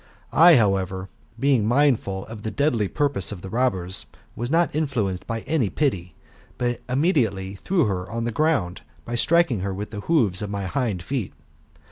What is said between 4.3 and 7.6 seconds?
was not influenced by any pity, but immediately